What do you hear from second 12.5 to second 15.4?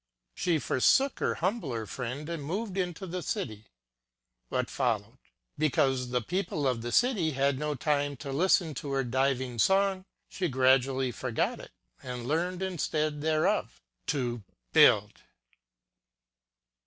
instead thereof, to build